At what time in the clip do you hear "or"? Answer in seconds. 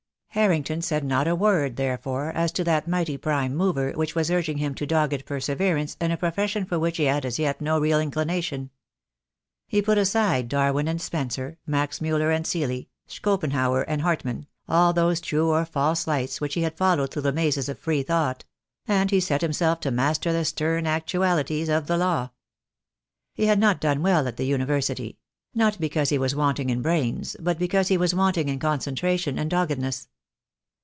15.49-15.65